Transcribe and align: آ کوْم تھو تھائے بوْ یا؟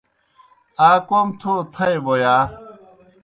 آ 0.87 0.89
کوْم 1.07 1.27
تھو 1.39 1.53
تھائے 1.73 1.97
بوْ 2.05 2.13
یا؟ 2.21 2.35